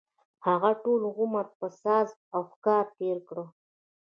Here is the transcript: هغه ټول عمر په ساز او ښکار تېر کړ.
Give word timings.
هغه 0.47 0.71
ټول 0.83 1.01
عمر 1.17 1.45
په 1.59 1.67
ساز 1.81 2.07
او 2.35 2.41
ښکار 2.51 2.85
تېر 2.97 3.17
کړ. 3.27 3.37